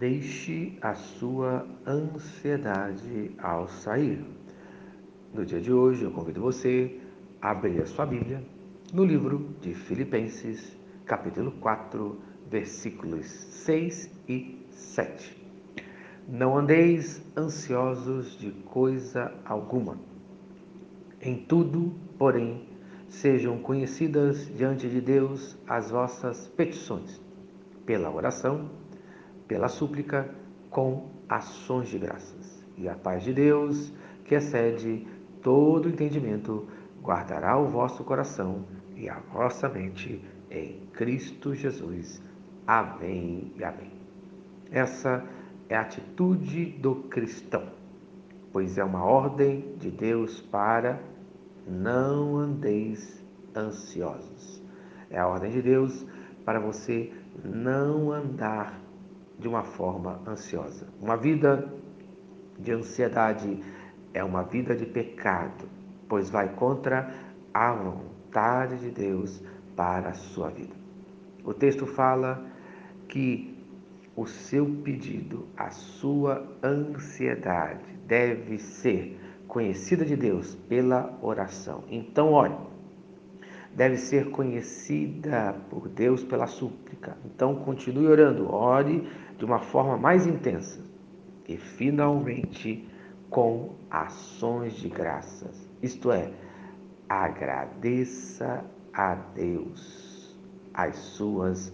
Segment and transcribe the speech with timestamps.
[0.00, 4.24] Deixe a sua ansiedade ao sair.
[5.34, 6.98] No dia de hoje, eu convido você
[7.38, 8.42] a abrir a sua Bíblia
[8.94, 10.74] no livro de Filipenses,
[11.04, 12.18] capítulo 4,
[12.50, 15.36] versículos 6 e 7.
[16.26, 19.98] Não andeis ansiosos de coisa alguma.
[21.20, 22.66] Em tudo, porém,
[23.06, 27.20] sejam conhecidas diante de Deus as vossas petições,
[27.84, 28.80] pela oração,
[29.50, 30.32] pela súplica,
[30.70, 32.64] com ações de graças.
[32.78, 33.92] E a paz de Deus,
[34.24, 35.08] que excede
[35.42, 36.68] todo entendimento,
[37.02, 42.22] guardará o vosso coração e a vossa mente em Cristo Jesus.
[42.64, 43.90] Amém e amém.
[44.70, 45.26] Essa
[45.68, 47.72] é a atitude do cristão,
[48.52, 51.02] pois é uma ordem de Deus para
[51.66, 53.20] não andeis
[53.56, 54.62] ansiosos.
[55.10, 56.06] É a ordem de Deus
[56.44, 57.12] para você
[57.44, 58.89] não andar
[59.40, 60.86] de uma forma ansiosa.
[61.00, 61.72] Uma vida
[62.58, 63.60] de ansiedade
[64.12, 65.66] é uma vida de pecado,
[66.08, 67.12] pois vai contra
[67.52, 69.42] a vontade de Deus
[69.74, 70.74] para a sua vida.
[71.42, 72.44] O texto fala
[73.08, 73.58] que
[74.14, 81.84] o seu pedido, a sua ansiedade deve ser conhecida de Deus pela oração.
[81.88, 82.56] Então, olhe,
[83.74, 87.16] deve ser conhecida por Deus pela súplica.
[87.24, 90.80] Então, continue orando, ore de uma forma mais intensa
[91.48, 92.88] e, finalmente,
[93.28, 95.68] com ações de graças.
[95.82, 96.32] Isto é,
[97.08, 100.36] agradeça a Deus
[100.74, 101.72] as suas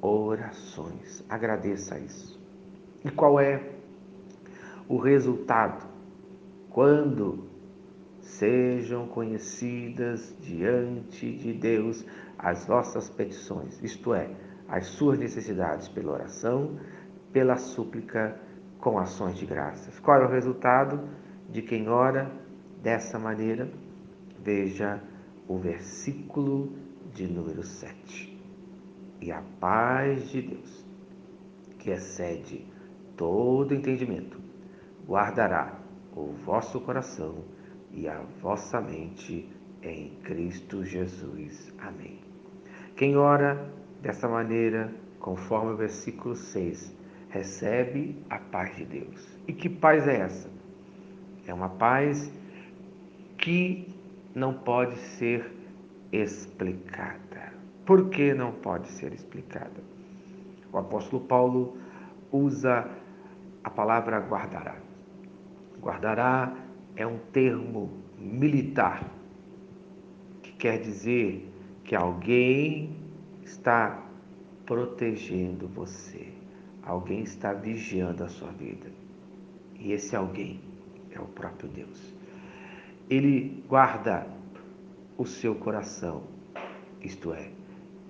[0.00, 1.24] orações.
[1.28, 2.40] Agradeça isso.
[3.04, 3.62] E qual é
[4.88, 5.86] o resultado
[6.70, 7.51] quando
[8.22, 12.04] sejam conhecidas diante de Deus
[12.38, 14.30] as vossas petições, isto é,
[14.68, 16.78] as suas necessidades pela oração,
[17.32, 18.40] pela súplica,
[18.78, 19.98] com ações de graças.
[20.00, 21.08] Qual é o resultado
[21.48, 22.32] de quem ora
[22.82, 23.70] dessa maneira?
[24.42, 25.00] Veja
[25.46, 26.72] o versículo
[27.12, 28.32] de número 7.
[29.20, 30.84] E a paz de Deus,
[31.78, 32.66] que excede
[33.16, 34.40] todo entendimento,
[35.06, 35.78] guardará
[36.16, 37.44] o vosso coração
[37.92, 39.48] e a vossa mente
[39.82, 41.72] em Cristo Jesus.
[41.78, 42.20] Amém.
[42.96, 43.70] Quem ora
[44.00, 46.94] dessa maneira, conforme o versículo 6,
[47.30, 49.38] recebe a paz de Deus.
[49.46, 50.50] E que paz é essa?
[51.46, 52.32] É uma paz
[53.38, 53.88] que
[54.34, 55.50] não pode ser
[56.12, 57.52] explicada.
[57.84, 59.82] Por que não pode ser explicada?
[60.72, 61.76] O apóstolo Paulo
[62.30, 62.88] usa
[63.64, 64.76] a palavra guardará.
[65.80, 66.54] Guardará
[66.96, 69.10] é um termo militar
[70.42, 71.50] que quer dizer
[71.84, 72.96] que alguém
[73.42, 74.06] está
[74.66, 76.28] protegendo você,
[76.82, 78.90] alguém está vigiando a sua vida.
[79.78, 80.60] E esse alguém
[81.10, 82.14] é o próprio Deus.
[83.10, 84.26] Ele guarda
[85.18, 86.22] o seu coração,
[87.00, 87.50] isto é,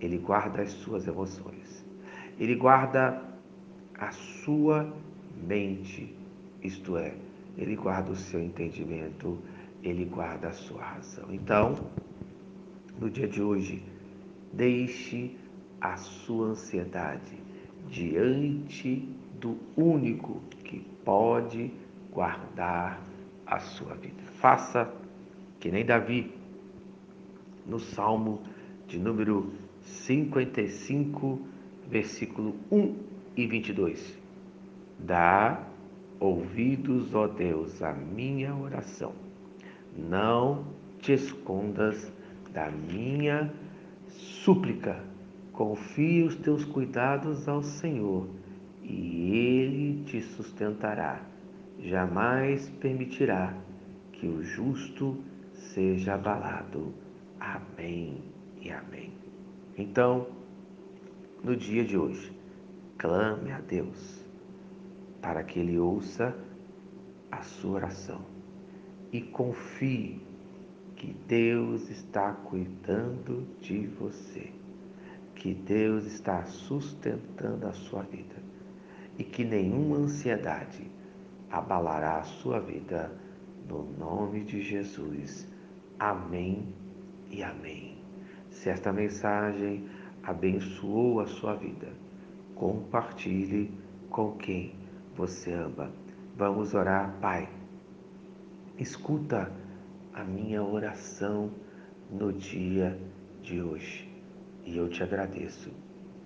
[0.00, 1.84] ele guarda as suas emoções,
[2.38, 3.22] ele guarda
[3.96, 4.92] a sua
[5.46, 6.14] mente,
[6.62, 7.14] isto é,
[7.56, 9.38] ele guarda o seu entendimento,
[9.82, 11.26] ele guarda a sua razão.
[11.32, 11.74] Então,
[12.98, 13.82] no dia de hoje,
[14.52, 15.36] deixe
[15.80, 17.38] a sua ansiedade
[17.88, 19.08] diante
[19.40, 21.72] do único que pode
[22.12, 23.00] guardar
[23.46, 24.22] a sua vida.
[24.38, 24.92] Faça
[25.58, 26.32] que nem Davi,
[27.66, 28.42] no Salmo
[28.86, 29.52] de número
[29.82, 31.40] 55,
[31.88, 32.96] versículo 1
[33.36, 34.18] e 22.
[34.98, 35.66] Dá
[36.20, 39.14] ouvidos, ó Deus, a minha oração.
[39.96, 40.66] Não
[40.98, 42.12] te escondas
[42.52, 43.50] da minha
[44.44, 45.02] súplica.
[45.52, 48.28] Confie os teus cuidados ao Senhor
[48.82, 51.22] e Ele te sustentará.
[51.78, 53.56] Jamais permitirá
[54.12, 55.18] que o justo
[55.52, 56.92] seja abalado.
[57.38, 58.22] Amém
[58.60, 59.12] e amém.
[59.76, 60.26] Então,
[61.42, 62.30] no dia de hoje,
[62.98, 64.19] clame a Deus
[65.20, 66.36] para que Ele ouça
[67.30, 68.20] a sua oração
[69.12, 70.20] e confie
[70.96, 74.52] que Deus está cuidando de você,
[75.34, 78.36] que Deus está sustentando a sua vida
[79.18, 80.90] e que nenhuma ansiedade
[81.50, 83.10] abalará a sua vida,
[83.68, 85.48] no nome de Jesus.
[85.98, 86.68] Amém
[87.30, 87.98] e amém.
[88.50, 89.88] Se esta mensagem
[90.22, 91.88] abençoou a sua vida,
[92.54, 93.72] compartilhe
[94.10, 94.79] com quem
[95.20, 95.92] você ama.
[96.34, 97.46] Vamos orar, Pai.
[98.78, 99.52] Escuta
[100.14, 101.52] a minha oração
[102.10, 102.98] no dia
[103.42, 104.10] de hoje
[104.64, 105.70] e eu te agradeço,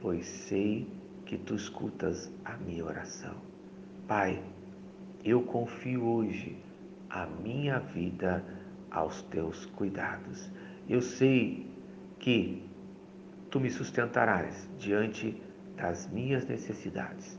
[0.00, 0.88] pois sei
[1.24, 3.36] que tu escutas a minha oração.
[4.08, 4.42] Pai,
[5.24, 6.58] eu confio hoje
[7.08, 8.44] a minha vida
[8.90, 10.50] aos teus cuidados.
[10.88, 11.70] Eu sei
[12.18, 12.68] que
[13.52, 15.40] tu me sustentarás diante
[15.76, 17.38] das minhas necessidades